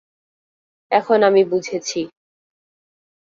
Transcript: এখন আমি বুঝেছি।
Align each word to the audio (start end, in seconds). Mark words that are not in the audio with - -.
এখন 0.91 1.19
আমি 1.23 1.41
বুঝেছি। 1.45 1.99